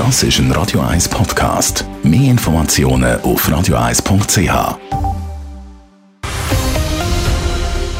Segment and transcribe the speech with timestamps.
[0.00, 1.84] Das ist ein Radio 1 Podcast.
[2.02, 4.78] Mehr Informationen auf radio1.ch.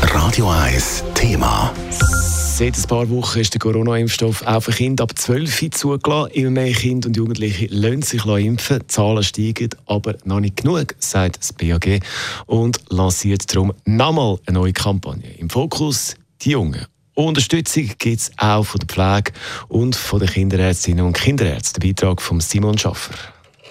[0.00, 1.70] Radio 1 Thema.
[1.90, 6.30] Seit ein paar Wochen ist der Corona-Impfstoff auch für Kinder ab 12 zugelassen.
[6.32, 8.78] Immer mehr Kinder und Jugendliche lassen sich impfen.
[8.78, 12.00] Die Zahlen steigen, aber noch nicht genug, sagt das BAG.
[12.46, 15.32] Und lanciert darum nochmal eine neue Kampagne.
[15.36, 16.86] Im Fokus die Jungen
[17.24, 19.32] Unterstützung gibt es auch von der Pflege
[19.68, 21.80] und von den Kinderärztinnen und Kinderärzten.
[21.80, 23.14] Der Beitrag von Simon Schaffer.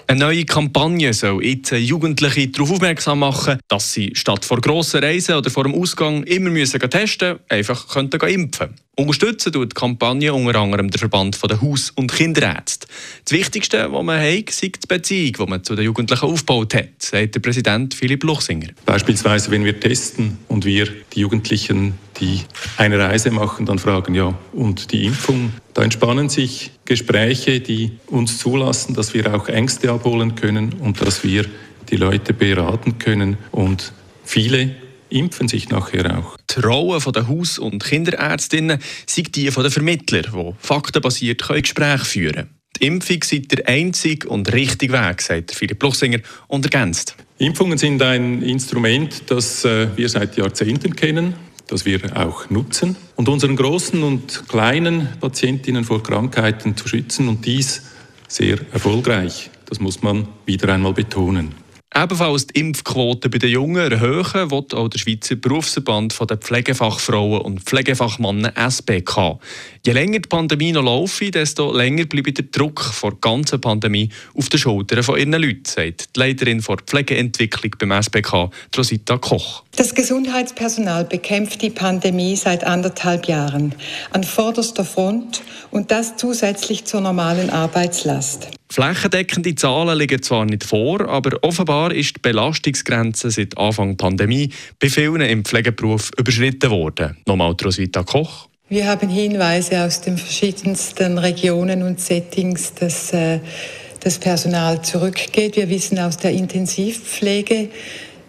[0.08, 5.36] Eine neue Kampagne soll jetzt Jugendliche darauf aufmerksam machen, dass sie statt vor grossen Reisen
[5.36, 10.34] oder vor dem Ausgang immer müssen testen müssen, einfach könnten impfen Unterstützen tut die Kampagne
[10.34, 12.86] unter anderem der Verband der Haus- und Kinderärzte.
[13.24, 16.90] Das Wichtigste, was man hat, ist die Beziehung, die man zu den Jugendlichen aufgebaut hat,
[16.98, 18.68] sagt der Präsident Philipp Luchsinger.
[18.86, 22.42] Beispielsweise, wenn wir testen und wir die Jugendlichen, die
[22.76, 28.38] eine Reise machen, dann fragen, ja, und die Impfung, da entspannen sich Gespräche, die uns
[28.38, 31.46] zulassen, dass wir auch Ängste abholen können und dass wir
[31.90, 33.94] die Leute beraten können und
[34.26, 34.76] viele
[35.10, 36.38] impfen sich nachher auch.
[36.56, 42.60] Die Rolle der Haus- und Kinderärztinnen sind die der Vermittler, die faktenbasiert Gespräche führen können.
[42.80, 47.16] Die Impfung sei der einzige und richtige Weg, sagt Philipp Plussinger und ergänzt.
[47.38, 51.34] Impfungen sind ein Instrument, das äh, wir seit Jahrzehnten kennen,
[51.68, 57.46] das wir auch nutzen, und unseren großen und kleinen Patientinnen vor Krankheiten zu schützen und
[57.46, 57.84] dies
[58.28, 59.50] sehr erfolgreich.
[59.66, 61.56] Das muss man wieder einmal betonen.
[61.96, 67.62] Ebenfalls die Impfquote bei den Jungen erhöhen will auch der Schweizer Berufsverband der Pflegefachfrauen und
[67.62, 69.40] Pflegefachmannen SBK.
[69.84, 74.10] Je länger die Pandemie noch läuft, desto länger bleibt der Druck vor der ganzen Pandemie
[74.36, 79.64] auf den Schultern von ihren Leuten, sagt die Leiterin der Pflegeentwicklung beim SBK, Rosita Koch.
[79.76, 83.74] Das Gesundheitspersonal bekämpft die Pandemie seit anderthalb Jahren
[84.12, 88.59] an vorderster Front und das zusätzlich zur normalen Arbeitslast.
[88.72, 94.52] Flächendeckende Zahlen liegen zwar nicht vor, aber offenbar ist die Belastungsgrenze seit Anfang der Pandemie
[94.80, 97.18] bei vielen im Pflegeberuf überschritten worden.
[97.26, 98.48] Nochmal Roswitha Koch.
[98.70, 103.40] Wir haben Hinweise aus den verschiedensten Regionen und Settings, dass äh,
[104.02, 105.56] das Personal zurückgeht.
[105.56, 107.70] Wir wissen aus der Intensivpflege,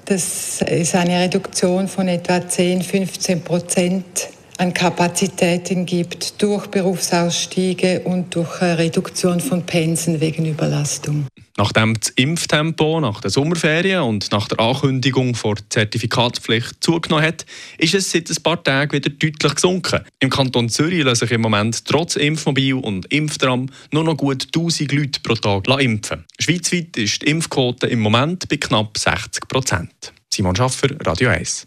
[0.06, 4.30] dass es eine Reduktion von etwa 10, 15 Prozent
[4.60, 11.26] an Kapazitäten gibt durch Berufsausstiege und durch Reduktion von Pensen wegen Überlastung.
[11.56, 17.46] Nachdem das Impftempo nach der Sommerferien und nach der Ankündigung vor Zertifikatspflicht zugenommen hat,
[17.78, 20.00] ist es seit ein paar Tagen wieder deutlich gesunken.
[20.18, 24.92] Im Kanton Zürich lassen sich im Moment trotz Impfmobil und Impftram nur noch gut 1000
[24.92, 26.26] Leute pro Tag impfen.
[26.38, 30.12] Schweizweit ist die Impfquote im Moment bei knapp 60 Prozent.
[30.30, 31.66] Simon Schaffer, Radio 1.